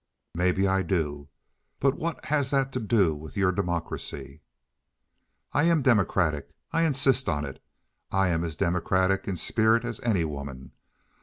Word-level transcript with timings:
"Maybe 0.33 0.67
I 0.67 0.81
do, 0.81 1.27
but 1.79 1.93
what 1.95 2.25
has 2.25 2.49
that 2.49 2.71
to 2.71 2.79
do 2.79 3.13
with 3.13 3.37
your 3.37 3.51
democracy?" 3.51 4.41
"I 5.53 5.65
am 5.65 5.83
democratic. 5.83 6.49
I 6.73 6.85
insist 6.85 7.29
on 7.29 7.45
it. 7.45 7.61
I'm 8.11 8.43
as 8.43 8.55
democratic 8.55 9.27
in 9.27 9.35
spirit 9.35 9.85
as 9.85 9.99
any 9.99 10.25
woman. 10.25 10.71